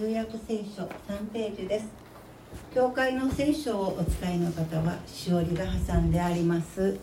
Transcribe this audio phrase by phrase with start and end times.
[0.00, 1.86] 旧約聖書3ページです。
[2.74, 6.98] 教会の聖書をお使いの方はしおりが挟んであります。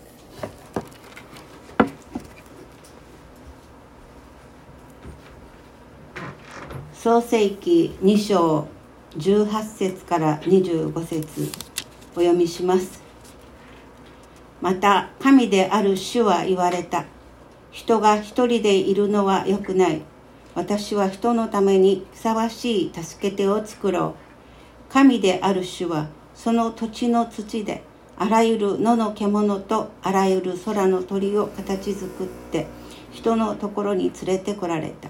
[6.95, 8.67] 創世記2章
[9.15, 11.51] 18節から25節
[12.15, 12.99] お読みします。
[14.59, 17.05] また神である主は言われた。
[17.69, 20.01] 人が一人でいるのはよくない。
[20.57, 24.15] 私は人のためにふさわしい助け手を作ろ
[24.89, 24.91] う。
[24.91, 27.83] 神である主はその土地の土で
[28.17, 32.65] あらゆる野の獣とあらゆる空の鳥を形作って
[33.11, 35.09] 人のところに連れてこられた。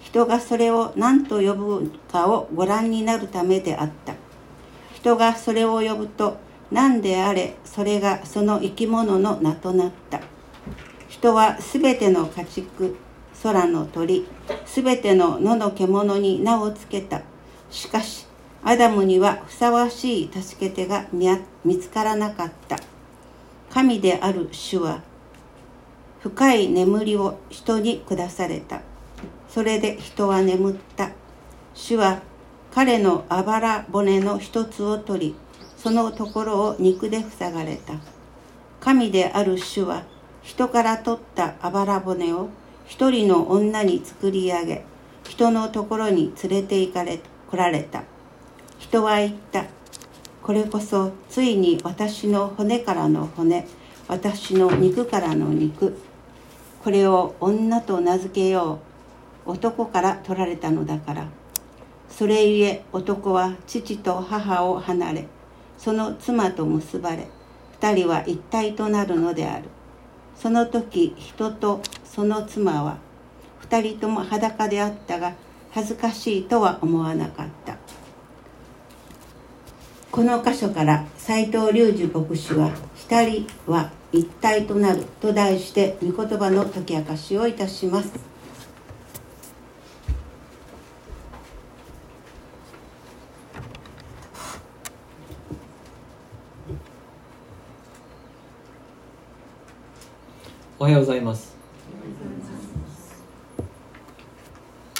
[0.00, 4.14] 人がそれを何と呼ぶかをご覧になるためであった。
[4.94, 6.38] 人がそれを呼ぶと
[6.72, 10.20] 何であれそれがその生き物の名となった。
[11.08, 12.96] 人はすべての家畜
[13.42, 14.26] 空の鳥
[14.64, 17.22] すべての野の獣に名をつけた。
[17.70, 18.26] しかし
[18.62, 21.06] アダムにはふさわしい助け手が
[21.64, 22.76] 見つからなかった。
[23.70, 25.02] 神である主は
[26.20, 28.82] 深い眠りを人に下された。
[29.48, 31.10] それで人は眠った。
[31.74, 32.22] 主は
[32.70, 35.34] 彼のあばら骨の一つを取り
[35.76, 37.94] そのところを肉で塞がれた。
[38.78, 40.04] 神である主は
[40.42, 42.48] 人から取ったあばら骨を
[42.86, 44.84] 一人の女に作り上げ
[45.28, 48.04] 人のところに連れて行かれ来られた。
[48.78, 49.64] 人は言った。
[50.42, 53.66] これこそついに私の骨からの骨
[54.08, 55.96] 私の肉からの肉。
[56.82, 58.80] これを女と名付けよ
[59.46, 59.50] う。
[59.52, 61.28] 男から取られたのだから。
[62.08, 65.26] それゆえ男は父と母を離れ
[65.78, 67.26] その妻と結ばれ
[67.80, 69.64] 二人は一体となるのである。
[70.36, 72.98] その時人とその妻は
[73.68, 75.34] 2人とも裸であったが
[75.70, 77.76] 恥ずかしいとは思わなかった。
[80.10, 88.31] この箇所から斎藤隆二牧師は「二人は一体となる」と題して御言葉の解き明かしをいたします。
[100.82, 101.56] おはようございます。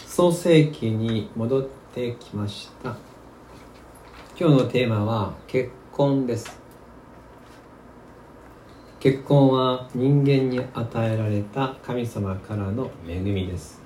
[0.07, 2.97] 創世記に戻ってきました。
[4.39, 6.57] 今日のテーマは結婚です。
[9.01, 13.83] 結婚は人間に与えられた神様からの恵みです。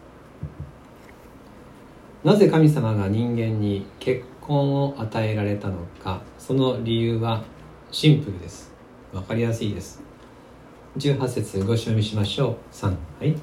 [2.24, 7.42] なぜ神様が人間に結婚を与えられたのかその理由は
[7.90, 8.70] シンプルです。
[9.14, 10.05] わかりやすいです。
[10.96, 12.74] 18節ご賞味しましょう。
[12.74, 13.36] 3はい。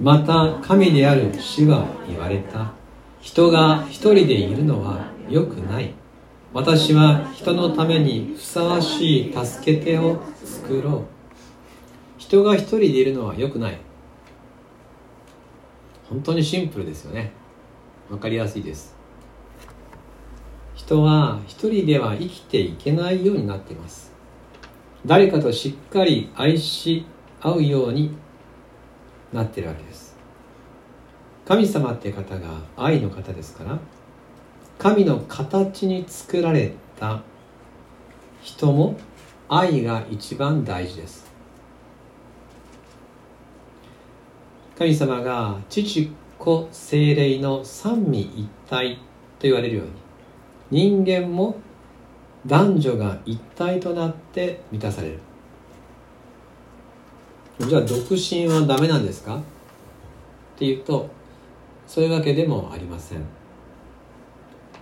[0.00, 2.72] また神である主は言われた。
[3.20, 5.94] 人が一人でいるのは良くない。
[6.52, 11.02] 私は人のためにふさわしい助け手を作ろう。
[12.18, 13.78] 人が一人でいるのは良くない。
[16.08, 17.32] 本当にシンプルですよね。
[18.10, 18.96] わかりやすいです。
[20.74, 24.09] 人は一人では生きていけないようになっています。
[25.06, 27.06] 誰かとしっかり愛し
[27.40, 28.14] 合うように
[29.32, 30.16] なっているわけです。
[31.46, 33.78] 神様って方が愛の方ですから
[34.78, 37.22] 神の形に作られた
[38.40, 38.96] 人も
[39.48, 41.30] 愛が一番大事です。
[44.78, 49.00] 神様が父子精霊の三位一体と
[49.40, 49.86] 言われるよう
[50.74, 51.56] に人間も
[52.46, 55.18] 男女が一体となって満たされる。
[57.60, 59.36] じゃあ独身はダメなんですか？
[59.36, 59.40] っ
[60.56, 61.10] ていうと
[61.86, 63.24] そういうわけでもありません。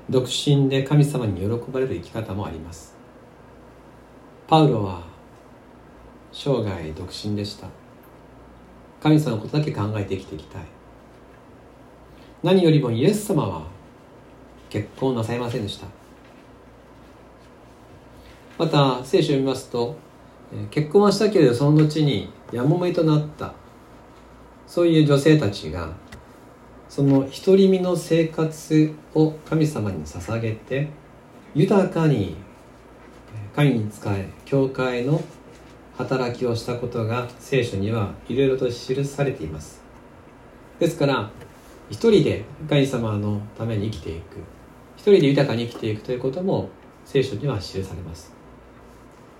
[0.08, 2.94] 独身で神様に喜ばれる生き方もあります。
[4.47, 5.02] パウロは
[6.32, 7.66] 生涯独身でした。
[9.02, 10.62] 神様のことだけ考えて生きていきたい。
[12.44, 13.66] 何よりもイエス様は
[14.70, 15.97] 結婚なさいませんでした。
[18.59, 19.97] また聖書を見ますと
[20.71, 23.55] 結婚はしたけれどその後にやもめとなった。
[24.69, 25.89] そういう女性たちが
[26.91, 30.89] その独り身の生活を神様に捧げて
[31.55, 32.37] 豊かに
[33.57, 35.22] 神に仕え教会の
[35.97, 39.83] 働きをしたことが聖書にはいろいろと記されています。
[40.78, 41.31] ですから
[41.91, 44.37] 一人で神様のために生きていく
[44.97, 46.69] 一人で豊かに生きていくということも
[47.07, 48.37] 聖書には記されます。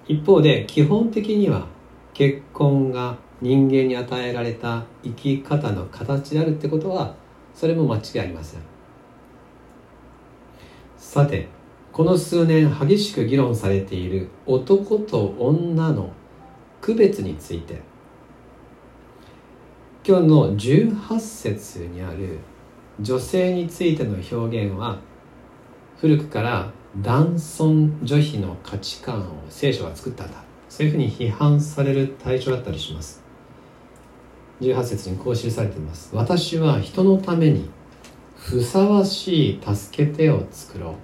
[0.09, 1.67] 一方で基本的には
[2.15, 7.15] 結婚が人間に与えられた生き方の形であるってことは
[7.55, 8.61] それも間違いありません。
[10.97, 11.49] さて
[11.93, 16.13] この数年激しく議論されている男と女の
[16.81, 17.89] 区別について。
[20.09, 22.39] 今日の18節にある
[22.99, 24.99] 女性についての表現は
[25.99, 30.43] 古くから男尊女卑の価値観を聖書が作ったんだ。
[30.69, 33.23] そういうふうに批判される対象だったりします。
[34.61, 36.11] 18節にこう記されています。
[36.15, 37.69] 私は人のために
[38.37, 40.95] ふさわしい助け手を作ろう。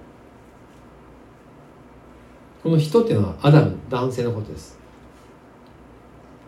[2.62, 4.78] この人っていうのはアダム男性のことです。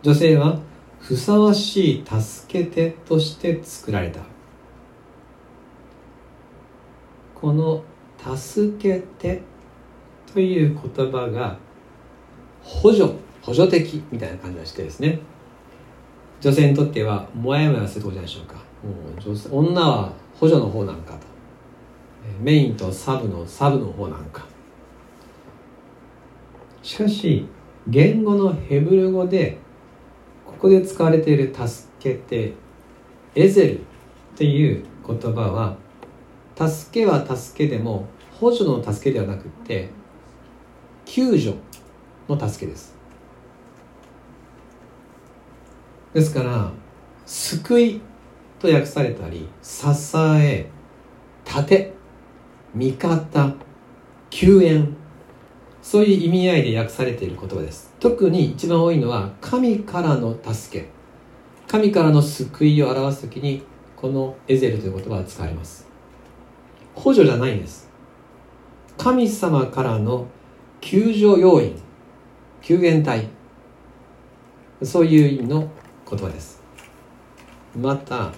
[0.01, 0.59] 女性は
[0.99, 4.21] ふさわしい助け手として作られた。
[7.35, 7.83] この
[8.17, 9.41] 「助けて」
[10.33, 11.57] という言葉が
[12.61, 15.19] 補助補助的みたいな感じがしてですね。
[16.39, 18.55] 女性にとってはもやもやするころじゃないでしょうか。
[18.55, 18.61] も
[19.17, 21.19] う女性女は補助の方なんかと。
[22.41, 24.45] メインとサブのサブの方なんか。
[26.83, 27.45] しかし
[27.87, 29.57] 言語のヘブル語で
[30.45, 32.53] ここで使われている「助けて」
[33.35, 33.81] 「エゼル」っ
[34.35, 35.75] ていう言葉は
[36.57, 38.07] 助けは助けでも
[38.39, 39.89] 補助の助けではなくて
[41.05, 41.55] 救助
[42.27, 42.95] の助けです。
[46.13, 46.71] ですから
[47.25, 48.01] 救い
[48.59, 49.85] と訳されたり支
[50.17, 50.69] え
[51.45, 51.93] 盾
[52.73, 53.53] 味方
[54.29, 54.95] 救援
[55.81, 57.93] そういう意味合いで訳されている言葉です。
[57.99, 60.89] 特に一番多いのは神からの助け。
[61.67, 63.63] 神からの救いを表す時に
[63.95, 65.86] このエゼルという言葉が使われます。
[66.97, 67.87] 補助じゃないんです。
[68.97, 70.25] 神様からの
[70.81, 71.75] 救助要員
[72.61, 73.29] 救援隊。
[74.83, 75.69] そういう意味の
[76.09, 76.61] 言葉です。
[77.75, 78.33] また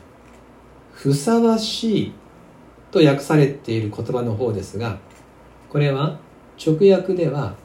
[0.91, 2.13] ふさわしい
[2.91, 4.97] と訳されている言葉の方ですが
[5.69, 6.19] これは
[6.63, 7.55] 直訳では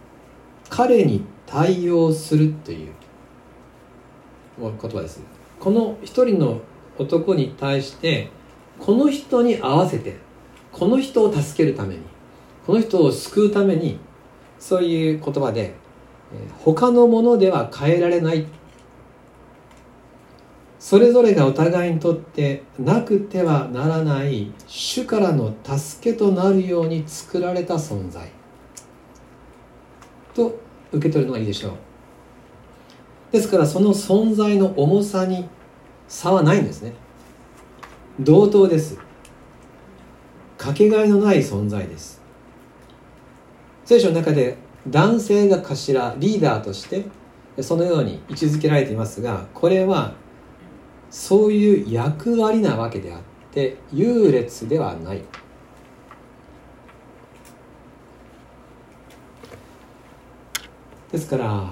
[0.68, 2.92] 彼に対応するという
[4.60, 5.20] 言葉です。
[5.58, 6.60] この一人の
[6.98, 8.30] 男に対して
[8.78, 10.23] この人に合わせて
[10.74, 12.00] この人を助けるために
[12.66, 14.00] この人を救うために
[14.58, 15.74] そういう言葉で
[16.58, 18.46] 他のものでは変えられない。
[20.80, 28.28] それぞれがお互いにとってなくてはならない主からの助けとなるように作られた存在。
[30.34, 30.58] と
[30.92, 31.72] 受け取るのがいいでしょう。
[33.32, 35.48] ですからその存在の重さに
[36.08, 36.94] 差はないんですね。
[38.18, 38.98] 同等です。
[40.56, 42.20] かけがえのない存在です。
[43.84, 44.56] 聖書の中で
[44.88, 47.04] 男性が頭リーダーとして
[47.62, 50.14] そのように位置づけられていますがこれは
[51.10, 53.20] そういう役割なわけであっ
[53.52, 55.22] て優劣ではない。
[61.12, 61.70] ですから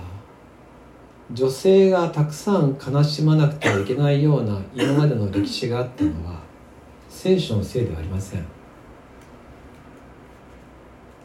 [1.32, 6.38] 女性がたくさん悲しまなくてはいけないような今までの歴史があったのは
[7.08, 8.61] 聖書のせいではありません。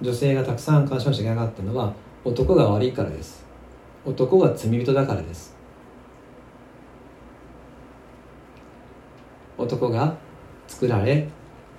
[0.02, 3.46] 女性がたくさん悲しまなきゃいけなかったのは男が悪いからです。
[4.06, 5.56] 男が罪人だからです。
[9.58, 10.16] 男が
[10.68, 11.28] 作られ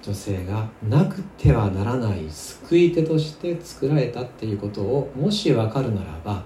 [0.02, 6.42] 女性がなくてはならない救い手として作られたっていうことをもし分かるならば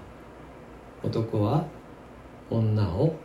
[1.03, 1.65] 男は
[2.49, 3.15] 女を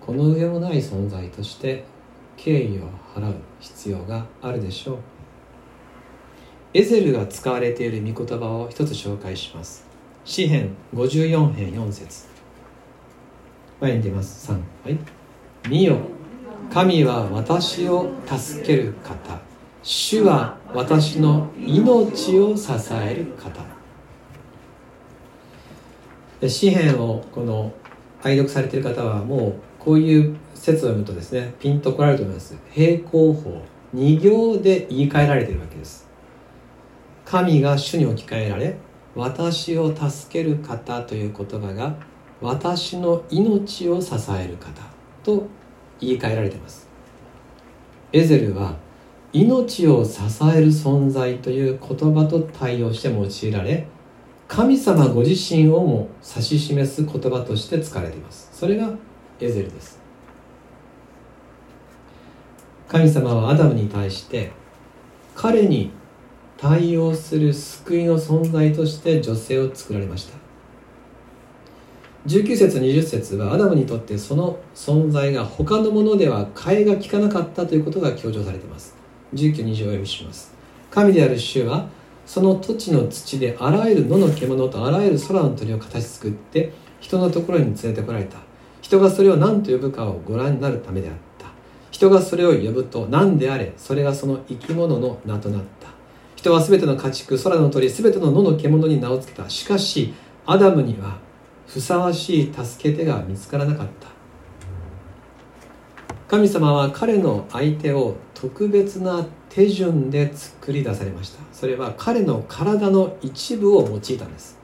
[0.00, 1.84] この上もない存在として
[2.36, 5.17] 敬意を払う必要があるでしょう。
[6.78, 9.84] エゼルが使われている御言葉を一つ紹介します。
[10.24, 12.28] 詩編54編4節。
[13.80, 14.52] 前に出ます。
[14.52, 14.54] 3
[14.84, 14.98] はい。
[15.68, 15.96] 見よ。
[16.72, 19.40] 神は私を助ける方。
[19.82, 23.24] 主は私の命を支える
[26.40, 26.48] 方。
[26.48, 27.72] 詩篇をこの
[28.22, 32.56] 愛読されている方はもうこういう説を読むとですねピンとこられると思います。
[32.70, 33.62] 平行法。
[33.96, 36.07] 2行で言い換えられているわけです。
[37.30, 38.74] 神が主に置き換えられ
[39.14, 41.94] 私を助ける方という言葉が
[42.40, 44.82] 私の命を支える方
[45.22, 45.46] と
[46.00, 46.88] 言い換えられています。
[48.14, 48.76] エゼルは
[49.34, 53.86] 命を支える存在という言葉と対応して用いられ
[54.46, 58.48] 神様ご自身をも指し示す言葉として使われています。
[58.54, 58.88] それが
[59.38, 60.00] エゼルです。
[62.88, 64.50] 神様はアダムに対して
[65.34, 65.97] 彼に
[66.58, 70.36] 対応する救いの存在として女性を作られました。
[72.26, 78.96] 19節20節はアダムにとってその存在が他のものでは替えが利かなかったということが強調されています。
[79.34, 80.52] 1920をお読みします。
[80.90, 81.88] 神である主は
[82.26, 88.38] その土地の土であらゆる野の獣とあらゆる空の鳥を形作って人のところに連れてこられた。
[88.82, 91.46] 人がそれを何と呼ぶかをご覧になるためであった。
[91.92, 95.77] 人がそれを呼ぶと何であれそれがその生き物の名となった。
[96.38, 99.50] 人は全ての家畜空の鳥全ての野の獣に名を付けた。
[99.50, 100.14] しかし
[100.46, 101.18] アダムには
[101.66, 104.06] ふさわしい助け手が見つからなかった。
[106.28, 111.40] 神様は彼の相手を特別な手順で作り出されました。
[111.52, 114.56] それは彼の体の一部を用いたんです。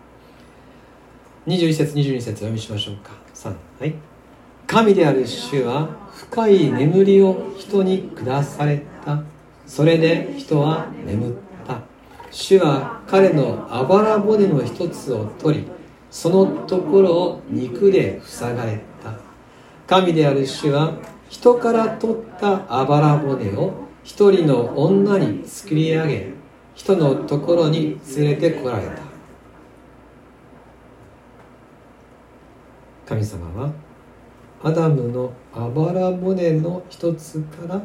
[1.48, 3.10] 21節22節読みしましょうか。
[3.34, 3.94] 3はい。
[4.68, 9.24] 神である主は深い眠りを人に下された。
[9.66, 11.43] それで人は眠った。
[12.34, 15.70] 主は彼のあばら骨の一つを取り
[16.10, 19.12] そのところを肉で塞がれた。
[19.86, 20.98] 神である主は
[21.28, 23.72] 人から取ったあばら骨を
[24.02, 26.32] 一人の女に作り上げ
[26.74, 29.02] 人のところに連れてこられた。
[33.06, 33.72] 神様は
[34.64, 37.80] アダムのあばら骨の一つから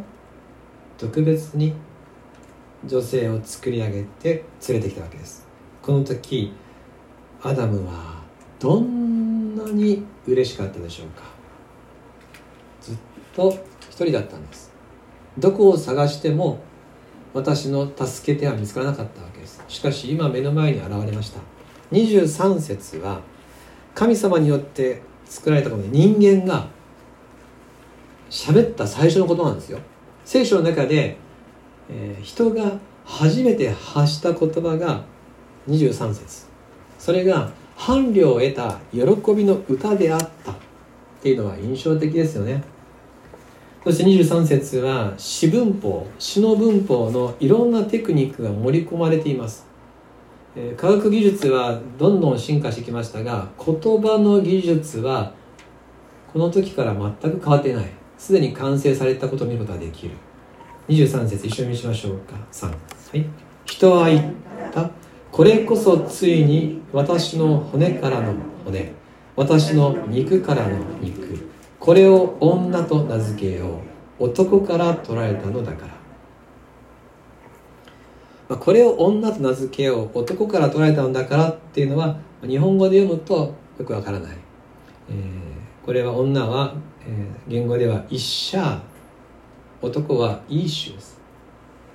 [0.97, 1.73] 特別に
[2.85, 5.47] 女性を作り上げて連れてきたわけです。
[5.81, 6.53] この時
[7.41, 8.21] アダムは
[8.59, 11.23] どんなに嬉しかったでしょうか。
[12.81, 12.95] ずっ
[13.33, 13.51] と
[13.89, 14.71] 一人だったんです。
[15.37, 16.59] どこを探しても
[17.33, 19.63] 私の助け手は見つからなかったわけです。
[19.67, 21.39] しかし今目の前に現れました。
[21.91, 23.21] 23節は
[23.95, 26.67] 神様によって作られたことで人間が
[28.29, 29.79] 喋った最初のことなんですよ。
[30.23, 31.17] 聖書の中で、
[31.89, 35.03] えー、人が初めて発した言葉が
[35.67, 36.47] 23節。
[36.97, 40.55] それが伴侶を得た喜びの歌であったっ
[41.21, 42.63] ていうのは印象的ですよね。
[43.83, 49.65] そして23節は詩文法詩の文法のいろんなテクニックが盛り込まれています、
[50.55, 55.33] え、科学技術はどんどん進化してきましたが言葉の技術は
[56.33, 57.89] この時から全く変わっていない。
[58.17, 60.11] すでに完成されたことを見ることができる。
[60.89, 62.35] 23節一緒にしましょうか。
[62.51, 62.73] 3は
[63.13, 63.25] い。
[63.65, 64.33] 人は言っ
[64.73, 64.89] た。
[65.31, 68.33] これこそついに私の骨からの
[68.65, 68.91] 骨。
[69.35, 71.47] 私の肉からの肉。
[71.79, 73.81] これを女と名付けよ
[74.19, 74.23] う。
[74.23, 75.93] 男から取られたのだから、
[78.49, 80.17] まあ、これを女と名付けよう。
[80.17, 84.37] 男から取られたのだからっていうのは日本語で読むとよくわからない、
[85.09, 86.73] えー、これは女は、
[87.05, 88.88] えー、言語では一社。
[89.81, 91.19] 男はイーシュです。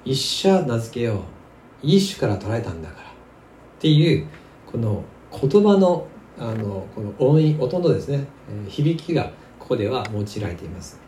[0.06, 1.18] 一社名付けよう。
[1.82, 3.08] イーシュから取られたんだから。
[3.08, 3.12] っ
[3.78, 4.26] ていう
[4.64, 6.06] この言葉の
[6.38, 10.98] あのこの音音のですね、えー、響きがここでは用いられています。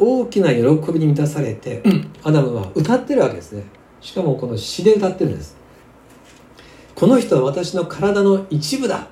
[0.00, 1.82] 大きな喜びに満たされて、
[2.24, 3.64] アダムは歌ってるわけですね。
[4.00, 5.56] しかもこの詩で歌ってるんです。
[6.96, 9.06] この人は私の体の一部だ。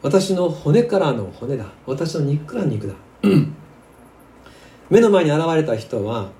[0.00, 1.66] 私の骨からの骨だ。
[1.86, 6.30] 私の肉からの肉だ目の前に現れた人は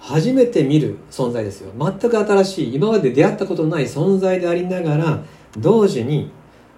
[0.00, 1.72] 初めて見る存在ですよ。
[1.78, 5.22] 全く新しい今まで出会ったことのない存在でありながら
[5.58, 6.30] 同時に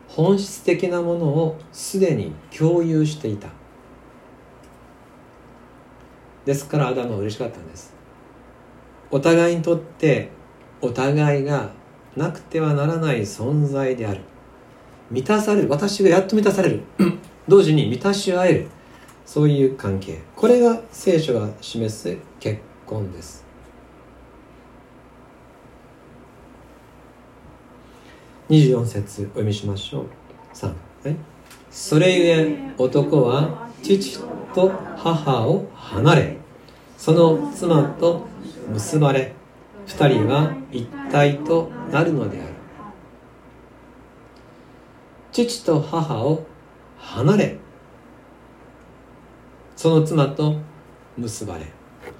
[0.08, 3.48] 本質的なものをすでに共有していた。
[6.44, 7.94] ですからアダムは嬉しかったんです。
[9.10, 10.30] お互いにとって
[10.80, 11.70] お互いが
[12.16, 14.20] なくてはならない存在である。
[15.10, 15.68] 満たされる。
[15.68, 16.82] 私がやっと満たされる。
[17.46, 18.68] 同時に満たし合える。
[19.28, 20.22] そういう関係。
[20.34, 23.44] これが聖書が示す結婚です。
[28.48, 30.06] 24節お読みしましょう。
[30.54, 30.74] 3は
[31.10, 31.16] い。
[31.70, 34.18] それゆえ男は父
[34.54, 36.36] と母を離れ
[36.96, 38.26] その妻と
[38.72, 39.34] 結ばれ
[39.86, 42.54] 二人は一体となるのである。
[45.32, 46.46] 父と母を
[46.96, 47.58] 離れ
[49.78, 50.56] その妻と
[51.16, 51.64] 結ばれ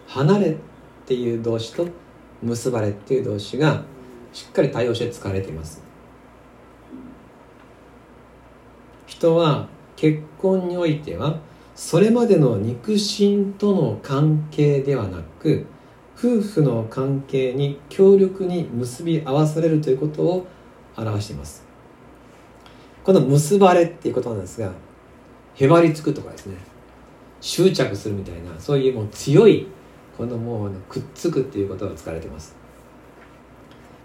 [0.07, 0.57] 離れっ
[1.07, 1.89] ていう動詞と
[2.41, 3.83] 結ばれっていう動詞が
[4.33, 5.83] しっかり対応して使われています。
[9.09, 11.41] 人は結婚においては
[11.75, 15.67] それまでの肉親との関係ではなく
[16.17, 20.47] 夫婦の関係に強力に結び合わされるということを
[20.97, 21.65] 表しています。
[23.03, 24.71] この結ばれっていうことなんですが
[25.57, 26.78] へばりつくとかですね。
[27.41, 29.67] 執着するみたいなそういうもう強い
[30.17, 32.57] このもうくっつくっていうことが使われてます。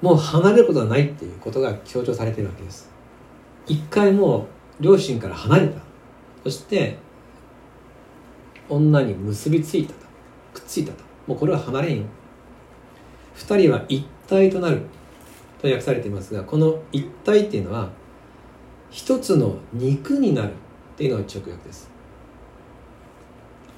[0.02, 2.92] もう離れることはないっていうことが強調されてるわけです。
[3.66, 4.48] 一回も
[4.80, 5.80] う両親から離れた。
[6.44, 6.98] そして
[8.70, 10.00] 女に結びついたと。
[10.54, 11.04] くっついたと。
[11.26, 11.98] もうこれは離れん。
[12.00, 12.04] よ
[13.38, 14.82] 2人は一体となる
[15.62, 17.90] と訳されていますがこの一体っていうのは
[18.92, 20.52] 一つの肉になるっ
[20.98, 21.93] ていうのが直訳です。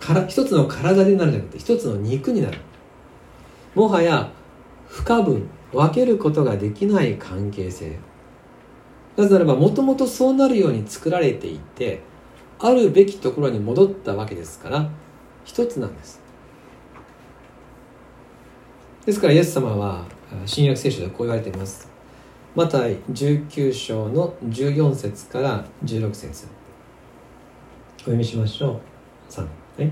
[0.05, 2.59] から一つの体になるんじゃなくて一つの肉になる。
[3.73, 4.29] もはや
[4.87, 7.97] 不可分分けることができない関係性。
[9.17, 12.01] なぜならばもともとそうなるように作られていて
[12.59, 14.89] あるべきところに戻ったわけですから
[15.43, 16.21] 一つなんです。
[19.05, 20.05] ですからイエス様は
[20.45, 21.89] 新約聖書でこう言われています。
[22.55, 26.47] マタイ19章の14節から16節。
[27.97, 28.79] お読みしましょ
[29.29, 29.31] う。
[29.31, 29.45] 3、
[29.77, 29.91] ね、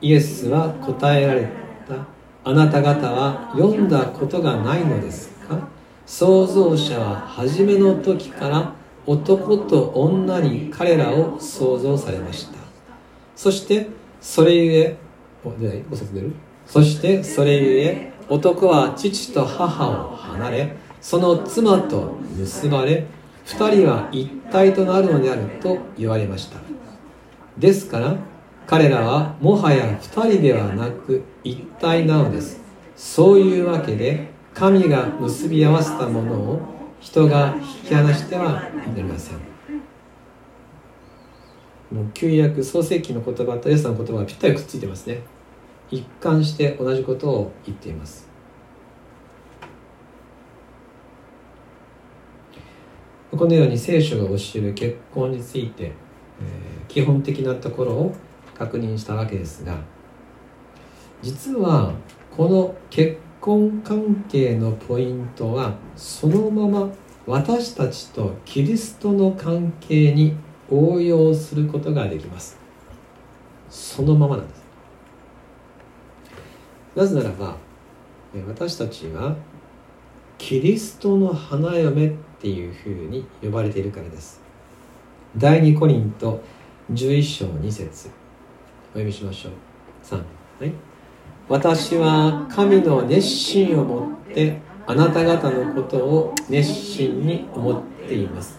[0.00, 1.48] イエスは答えられ
[1.88, 2.06] た。
[2.44, 5.68] あなた方は読んだことがないのですか？
[6.06, 8.72] 創造者は初めの時から
[9.06, 12.58] 男と女に彼らを創造されました。
[13.36, 13.88] そして
[14.20, 14.96] それゆえ
[16.66, 23.06] そしてそれゆえ男は父と母を離れその妻と結ばれ
[23.44, 26.58] 二人は一体となるのであると言われました。
[27.58, 28.16] ですから
[28.72, 32.58] 彼らはもはや二人ではなく一体なのです。
[32.96, 36.60] そういうわけで神が結び合わせたものを
[36.98, 39.36] 人が引き離してはなりません。
[41.94, 45.20] もう旧約創世記の言葉とエスの言葉がぴったりくっついてますね。
[45.90, 48.26] 一貫して同じことを言っています。
[53.30, 58.14] このように聖書が教える結婚について、えー、基本的なところを
[58.56, 59.78] 確認したわけですが
[61.22, 61.92] 実は
[62.36, 66.92] この結婚関係のポイントはそのまま
[67.26, 70.36] 私たちとキリストの関係に
[70.70, 72.58] 応用することができます。
[73.68, 74.62] そのままなんです。
[76.96, 77.56] なぜならば
[78.48, 79.36] 私たちは
[80.38, 82.10] キリストの花嫁っ
[82.40, 84.40] ていうふうに呼ばれているからです。
[85.36, 86.42] 第2コリント
[86.92, 88.21] 11章2節。
[88.92, 89.52] お読みしましょう。
[90.04, 90.72] 3はい。
[91.48, 98.58] 私は神の熱心を持ってあなた方のことを熱心に思っています。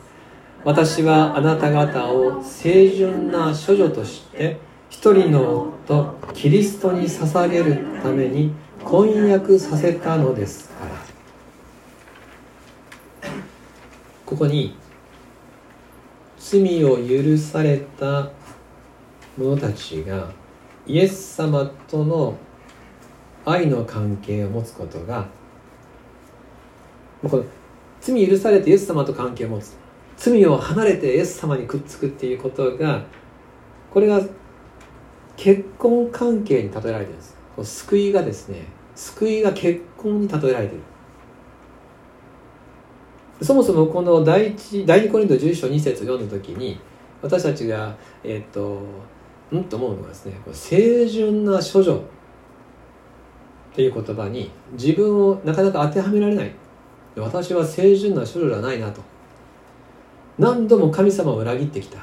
[0.64, 4.58] 私はあなた方を清純な処女として
[4.90, 10.92] 一人の夫キリストに捧げるために婚約させたのですから。
[14.26, 14.76] ここに
[16.40, 18.32] 罪を許された
[19.38, 20.32] 者たちが
[20.86, 22.36] イエス様との
[23.46, 25.28] 愛の関係を持つことが
[27.22, 27.44] この
[28.02, 29.78] 罪許されてイエス様と関係を持つ。
[30.18, 33.04] 罪を離れてイエス様にくっつくっていうことが
[33.92, 34.22] これが
[35.36, 38.66] 結婚関係に例えられてるんです救いがですね
[38.96, 40.82] 救いが結婚に例えられてる。
[43.42, 46.80] そもそもこの第一第二コリント11章2節読んだ時に
[47.22, 48.82] 私たちがえっ、と
[49.54, 51.96] んと思うのはですね清純な処女
[53.74, 56.52] っていう言葉に自分をなかなか当てはめられない。
[57.16, 59.02] 私は清純な処女じゃないなと。
[60.38, 62.00] 何度も神様を裏切ってきた。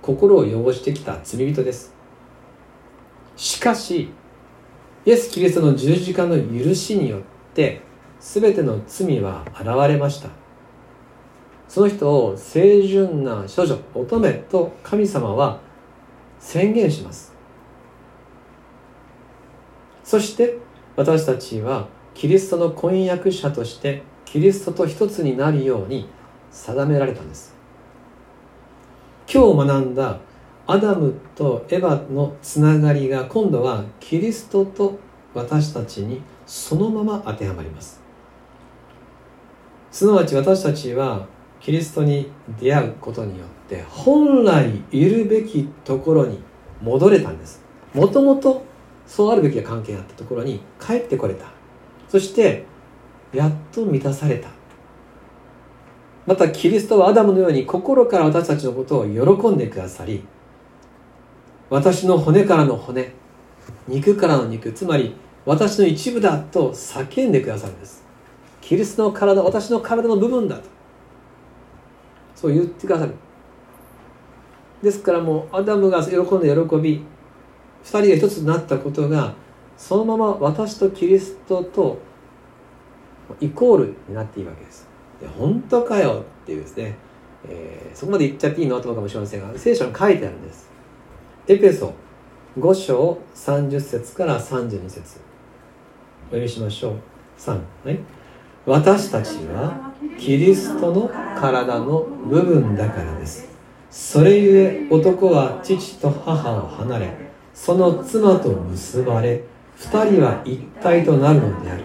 [0.00, 1.94] 心を汚してきた罪人です。
[3.36, 4.10] しかし
[5.04, 7.20] イエス・キリストの十字架の許しによっ
[7.54, 7.80] て
[8.20, 10.28] 全ての罪は現れました。
[11.68, 15.60] その人を清純な処女乙女と神様は
[16.42, 17.32] 宣言します。
[20.04, 20.58] そして
[20.96, 26.08] 私たちはキリストの婚約者としてキリストと一つになるように
[26.50, 27.54] 定められたんです。
[29.32, 30.18] 今日学んだ
[30.66, 34.98] アダムとエヴァのつながりが今度はキリストと
[35.32, 38.02] 私たちにそのまま当てはまります。
[39.90, 41.26] すなわち私たちは
[41.60, 46.42] キリストに出会うことによって本来いるべきところに
[46.82, 47.62] 戻れたんです。
[47.94, 48.64] もともと
[49.06, 51.46] そうあるべき関係があったところに帰ってこれた。
[52.08, 52.64] そして
[53.32, 54.48] やっと満たされた。
[56.26, 60.22] またキリストはアダムのように心から私たちのことを喜んでくださり
[61.68, 63.12] 私の骨からの骨
[63.88, 68.04] 肉からの肉つまり私の一部だと叫んでくださるんです。
[68.60, 70.62] キリストの体私の体の部分だと。
[72.36, 73.14] そう言ってくださる。
[74.82, 77.04] ですからもうアダムが喜んで喜び
[77.84, 79.34] 2人が一つになったことが
[79.76, 81.98] そのまま私とキリストと
[83.40, 84.88] イコールになっていいわけです。
[85.20, 86.96] で本当かよっていうですね、
[87.48, 90.70] えー、そこまで言っちゃっていいのと思うかもしれませんが聖書に書いてあるんです。
[91.48, 91.94] エペソ
[92.58, 95.20] 5章30節から32節。
[96.26, 96.94] お読みしましょう。
[97.38, 97.98] 3はい。
[98.66, 103.51] 私たちはキリストの体の部分だからです。
[103.92, 107.14] それゆえ男は父と母を離れ
[107.52, 109.44] その妻と結ばれ
[109.76, 111.84] 二人は一体となるのである。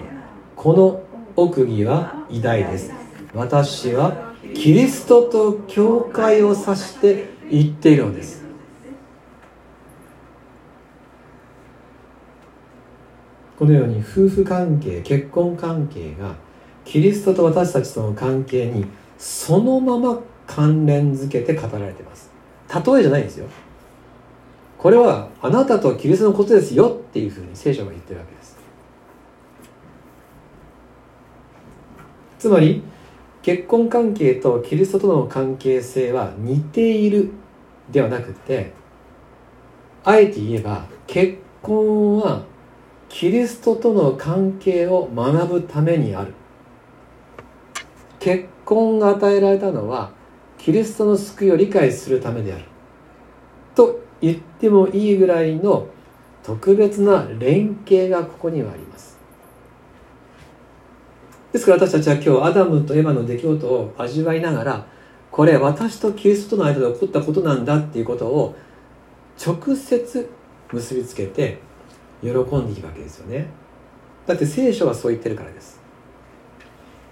[0.56, 1.04] この
[1.36, 2.94] 奥義は偉大です。
[3.34, 8.46] 私はキリストと教会を指して言っているのです。
[13.60, 16.36] このように夫婦関係結婚関係が
[16.86, 18.86] キリストと私たちとの関係に
[19.18, 22.32] そのまま関連づけて語られています。
[22.74, 23.46] 例えじゃないんですよ。
[24.78, 28.58] これはあなたとキリストのことですよっていうふうに聖書が言ってるわけです。
[32.40, 32.84] つまり
[33.42, 37.32] 結婚関係とキリストとの関係性は似ている
[37.92, 38.74] ではなくて
[40.04, 42.44] あえて言えば結婚は
[43.10, 46.34] キリストとの関係を学ぶためにある。
[48.20, 50.12] 結婚が与えられたのは
[50.58, 52.66] キリストの救いを理解するためである。
[53.76, 55.88] と言ってもいいぐらいの
[56.44, 59.18] 特別な連携がここにはあります。
[61.54, 64.86] ですから私たちは今日アダムとエマの出来事を味わいながら
[65.32, 68.56] これ私とキリストとの間で起こったことなんだっていうことを
[69.44, 70.30] 直接
[70.72, 71.60] 結びつけて
[72.22, 73.48] 喜んでいくわけですよね。
[74.26, 75.80] だって聖書はそう言ってるからです。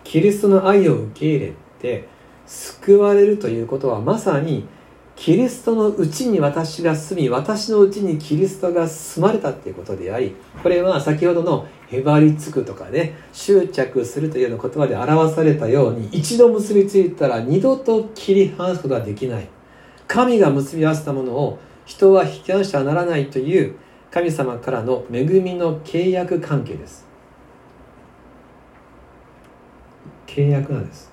[0.03, 2.07] キリストの愛を受け入れて
[2.45, 4.67] 救われるということはまさに
[5.15, 19.47] キリストのうちに私が住み私のうちにキリストが住まれたっていうことでありこれは先ほどのへばりつくとかね執着するというような言葉で表されたように一度結びついたら二度と切り離すことができない。
[20.07, 23.75] 神が結び合わせたものを人は引き離してはならないという
[24.11, 27.05] 神様からの恵みの契約関係です。
[30.27, 31.04] 契約なんです。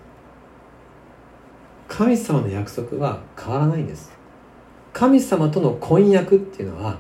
[1.93, 4.11] 神様の約束は変わらないんです。
[4.95, 6.99] 神様との婚約っていうのは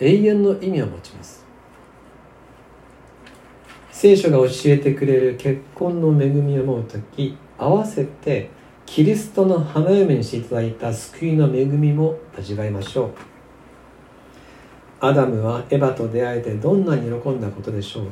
[0.00, 1.44] 永遠の意味を持ちます。
[3.92, 8.50] 聖書が教えてくれる結婚の恵みを思う時合わせて
[8.84, 13.10] キリストの花嫁にしていただいた救いの恵みも味わいましょう。
[14.98, 18.06] アダムはエヴァと出会えてどんなに喜んだことでしょう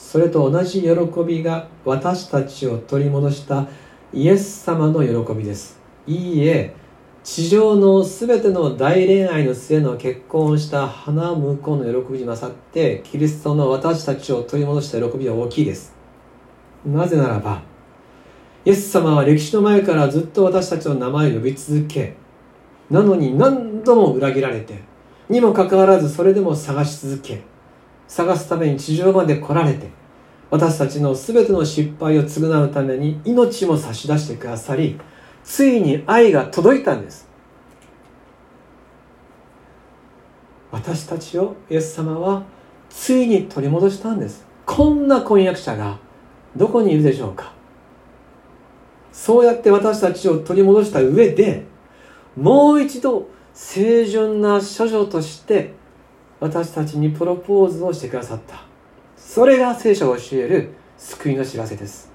[0.00, 0.88] それと同じ喜
[1.24, 3.68] びが私たちを取り戻した
[4.12, 5.78] イエス様の喜びです。
[6.06, 6.74] いいえ
[7.22, 15.94] 地上の全ての大恋愛の末の結婚をした花向こうの喜びに勝ってキリストの私たちを取り戻した喜びは大きいです。
[16.84, 17.62] なぜならば
[18.64, 22.16] イエス様は歴史の前からずっと私たちの名前を呼び続け
[22.90, 24.82] なのに何度も裏切られて
[25.28, 27.42] にもかかわらずそれでも探し続け
[28.10, 29.88] 探すために地上まで来られて
[30.50, 35.00] 私たちの全ての失敗を償うために命も差し出してくださり
[35.44, 37.28] ついに愛が届いたんです。
[40.72, 42.42] 私たちをイエス様は
[42.88, 44.44] ついに取り戻したんです。
[44.66, 45.98] こんな婚約者が
[46.56, 47.52] どこにいるでしょうか。
[49.12, 51.64] そうやって私たちを取り戻した上で
[52.36, 55.79] もう一度清純な処女として
[56.40, 58.64] 私たちにプロポーズをしてくださった。
[59.16, 62.10] それが聖書が教える救いの知らせです。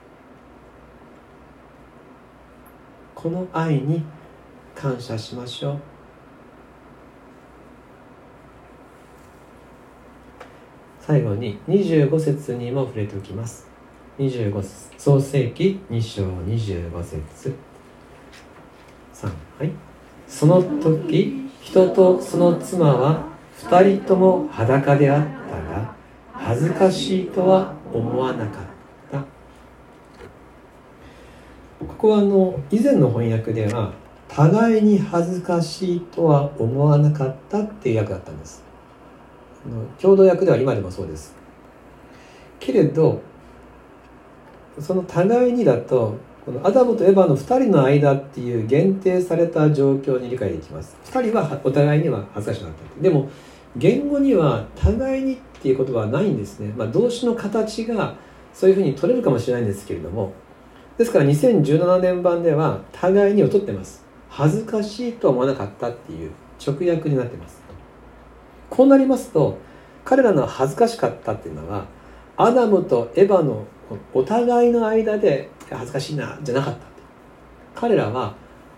[3.14, 4.04] この愛に
[4.74, 5.80] 感謝しましょう。
[11.00, 13.68] 最後に25節にも触れておきます。
[14.18, 14.64] 25
[14.98, 17.54] 創世紀2章25節。
[19.14, 19.28] 3
[19.60, 19.72] はい。
[20.28, 25.96] その時人とその妻は二人とも裸であったが
[26.34, 28.65] 恥ずかしいとは思わなかっ
[29.12, 29.20] た。
[31.80, 33.94] ここはあの以前の翻訳では
[34.28, 38.63] 互いに恥ずかしいとは思わなかったっていう訳だったんです。
[40.02, 41.36] 共同訳では今でもそうです。
[42.60, 43.22] けれど
[44.80, 50.95] その互いにだとこのアダムとエヴァの2人の間っていう限定された状況に理解できます。
[51.05, 53.01] 2人はお互いには恥ずかしくなった。
[53.01, 53.29] でも
[53.75, 58.15] 言語には互いにっていう言葉はないんですね、まあ、動詞の形が
[58.53, 60.34] そういうふうに取れるかもしれないんですけれども。
[60.99, 64.05] ですから2017年版では互いに劣ってます。
[64.29, 66.31] 恥ずかしいとは思わなかったっていう
[66.63, 67.60] 直訳になってます。
[68.69, 69.58] こうなりますと
[70.03, 71.86] 彼らの恥ずかしかったっていうのは
[72.38, 73.65] アダムとエヴァの
[74.13, 76.80] お互いの間で恥ずかしいなじゃなかった。
[77.75, 78.36] 彼らは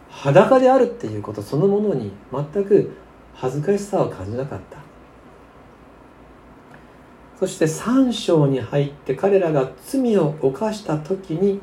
[0.09, 2.95] 裸であるっていうことそのものに全く
[3.33, 4.77] 恥ずかしさを感じなかった。
[7.39, 11.61] そして3章に入って彼らが罪を犯した時に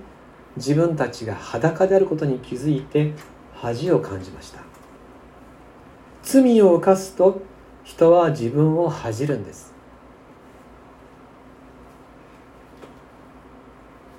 [0.57, 3.13] 自分たちが裸であることに気づいて
[3.55, 4.61] 恥を感じました。
[6.23, 7.43] 罪を犯すと
[7.83, 9.75] 人は自分を恥じるんです。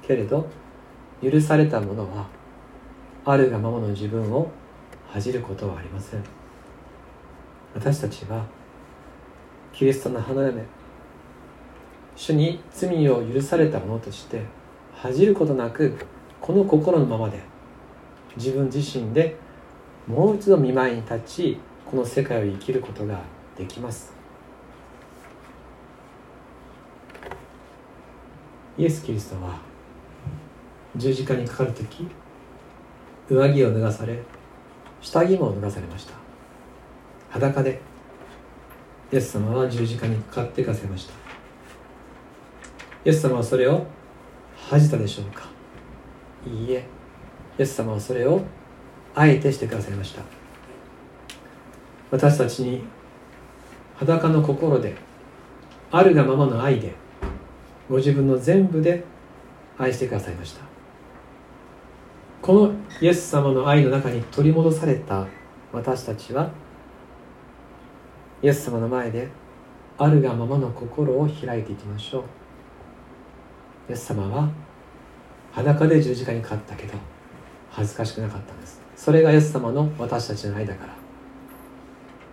[0.01, 0.47] けれど
[1.31, 2.27] 許された者は
[3.25, 4.51] あるがままの自分を
[5.07, 6.23] 恥じることはありません。
[7.73, 8.45] 私たちは
[9.73, 10.63] キリストの花嫁
[12.15, 14.41] 主に罪を許された者として
[14.93, 15.95] 恥じることなく
[16.39, 17.39] この心のままで
[18.37, 19.35] 自分自身で
[20.07, 23.19] もう一度見舞いに立ちこの世界を生きることが
[23.57, 24.13] できます。
[28.77, 29.57] イエス・キリストは
[30.97, 32.07] 十字架にかかる時
[33.29, 34.17] 上着を脱がされ
[35.01, 36.13] 下着も脱がされました。
[37.29, 37.81] 裸で
[39.11, 41.13] イエス様は十字架にかかっていかせました。
[43.05, 43.85] イエス様はそれを
[44.55, 45.43] 恥じたでしょうか？
[46.47, 46.85] いいえ。
[47.59, 48.41] イエス様はそれを
[49.13, 50.21] あえてしてくださいました。
[52.09, 52.83] 私たちに
[53.95, 54.95] 裸の心で
[55.91, 56.95] あるがままの愛で
[57.89, 59.03] ご自分の全部で
[59.77, 60.64] 愛してくださいました。
[62.45, 65.25] このイエス様の愛の中に取り戻された
[65.73, 66.51] 私たちは
[68.43, 69.27] イエス様の前で
[69.97, 72.23] あるがままの心を開いていきましょう。
[73.89, 74.47] イエス様は
[75.53, 76.93] 裸で十字架にかかったけど
[77.71, 78.79] 恥ずかしくなかったんです。
[78.95, 80.93] それがイエス様の私たちの愛だから。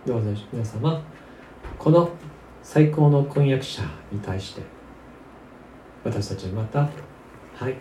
[0.05, 1.01] どうぞ皆様
[1.79, 2.11] この
[2.61, 4.61] 最高の婚約者に対して
[6.03, 6.81] 私たちはまた
[7.55, 7.75] はい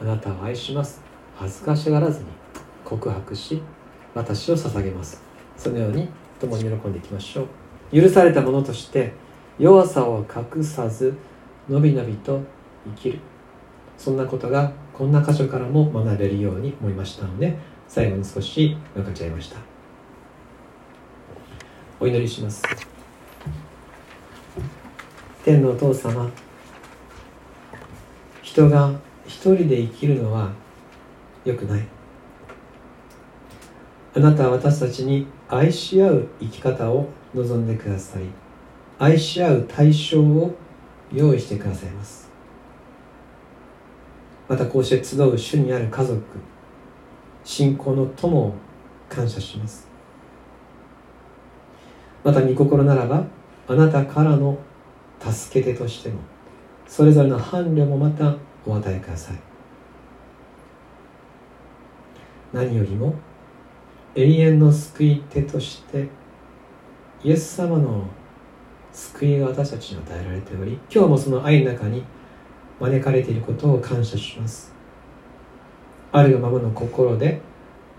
[0.00, 1.03] あなたを愛します。
[1.36, 2.26] 恥ずかしがらずに
[2.84, 3.62] 告白し
[4.14, 5.22] 私を捧げます。
[5.56, 6.08] そのように
[6.40, 7.46] 共に喜んでいきましょ
[7.92, 8.00] う。
[8.00, 9.12] 許されたものとして
[9.58, 11.14] 弱さを隠さず
[11.68, 12.40] のびのびと
[12.86, 13.18] 生きる。
[13.96, 17.56] そんなことがこんな箇所からも学べるように思いましたので
[17.88, 19.58] 最後に少し分かち合いました。
[22.00, 22.62] お祈りします。
[25.44, 26.30] 天のお父様
[28.42, 28.92] 人が
[29.26, 30.50] 一人で生きるのは
[31.44, 31.86] 良くない。
[34.16, 38.22] あなたは私たちに愛し合う生き方を望んでください。
[38.98, 40.54] 愛し合う対象を
[41.12, 42.30] 用意してくださいます。
[44.48, 46.22] またこうして集う主にある家族
[47.44, 48.54] 信仰の友を
[49.08, 49.88] 感謝します。
[52.22, 53.24] また御心ならば
[53.66, 54.58] あなたからの
[55.20, 56.20] 助け手としても
[56.86, 58.34] それぞれの伴侶もまた
[58.66, 59.53] お与えください。
[62.54, 63.14] 何よりも
[64.14, 66.08] 永遠の救い手として
[67.24, 68.06] イエス様の
[68.92, 72.04] 救いが私たちに与えられており今日もその愛の中に
[72.78, 74.72] 招かれていることを感謝します。
[76.12, 77.40] あるままの心で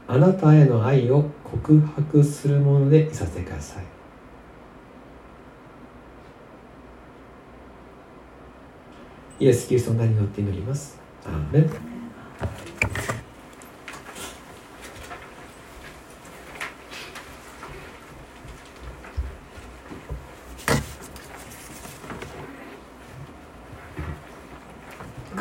[0.07, 3.83] あなたへの愛を告白するものでいさせてください。
[9.39, 10.97] イエス・キリストの名によって祈ります。
[11.25, 13.24] アーメン。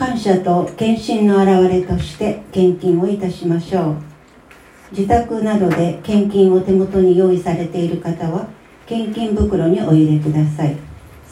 [0.05, 3.97] 感謝と献身の表れとして献金をいたしましょう。
[4.91, 8.47] 自宅などで献金を手元に用意されている方は
[8.85, 10.77] 献金袋にお入れください。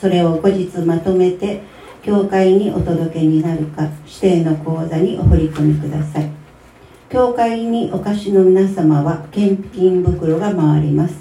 [0.00, 1.60] それを後日まとめて
[2.02, 6.30] 教会にお届けになるか指定の口座にお振り込みください。
[7.10, 11.14] 教会にお貸しの皆様は献金袋が回ります。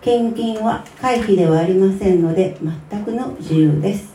[0.00, 2.58] 献金は会費ではありませんので
[2.90, 4.09] 全くの自由です。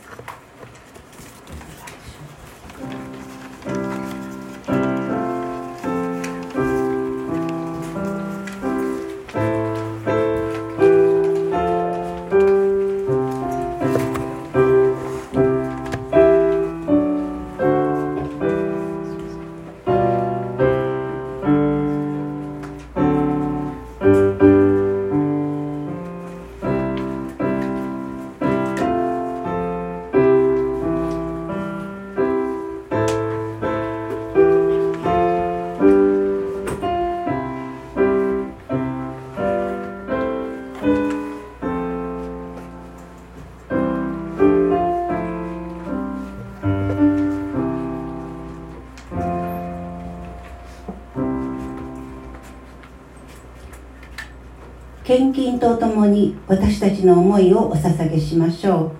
[55.16, 58.92] 献金とともに私たちの思いをお捧げしましょ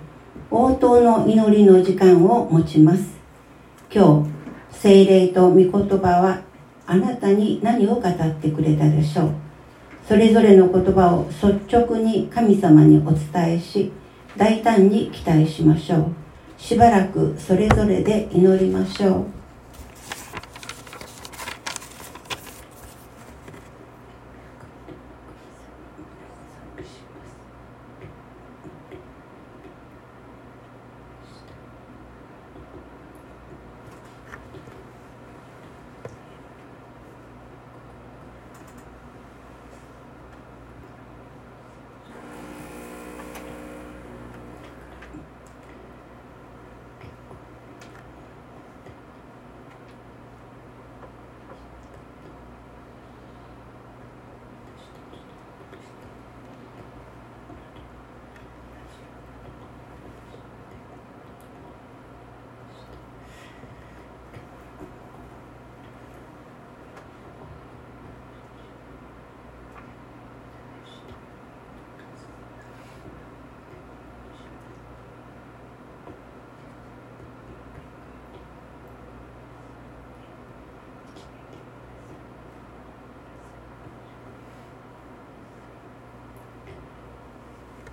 [0.51, 0.55] う。
[0.55, 3.03] 応答の祈りの時間を持ちます。
[3.93, 4.29] 今日
[4.71, 6.41] 聖霊と御言葉は
[6.87, 9.29] あなたに何を語ってくれたでしょう。
[10.07, 13.91] それぞれの言葉を率直に神様にお伝えし
[14.35, 16.13] 大胆に期待しましょう。
[16.57, 19.36] しばらくそれぞれで祈りましょう。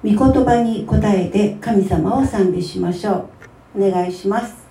[0.04, 3.30] 御言葉に答えて神様を賛美しましょ
[3.74, 3.86] う。
[3.86, 4.63] お願いします。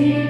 [0.00, 0.28] い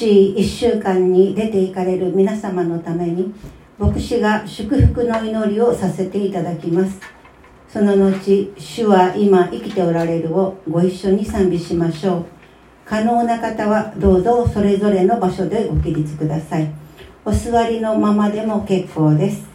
[0.00, 3.34] しい1週間に出ていかれる皆様のために
[3.78, 6.98] 牧師が祝福の祈りをさせていただきます。
[7.68, 12.24] その後「主は今生きておられる」をご一緒に賛美しましょう。
[12.86, 16.70] 可能な方はどうぞそれぞれの場所でご起立ください。
[17.22, 19.49] お座りのままでも結構です。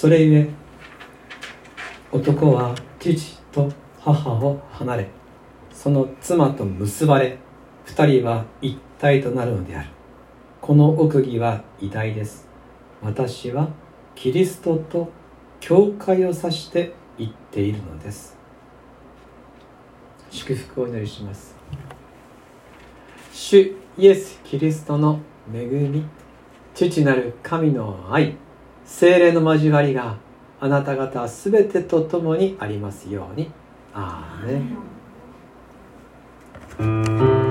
[0.00, 0.48] それゆえ
[2.12, 3.68] 男は父と
[3.98, 5.08] 母を離れ
[5.72, 7.36] その妻と結ばれ
[7.84, 9.88] 二人は一体となるのである。
[10.60, 12.46] この奥義は偉大です。
[13.02, 13.70] 私は
[14.14, 15.10] キリストと
[15.58, 18.38] 教会を指して言っているのです。
[20.30, 21.56] 祝福をお祈りします。
[23.32, 25.18] 主イエス・キリストの
[25.52, 26.04] 恵み
[26.72, 28.36] 父なる神の愛。
[28.88, 30.16] 精霊の交わりが
[30.58, 33.50] あなた方すべてと共にありますように。
[33.94, 34.58] アーメ
[37.44, 37.47] ン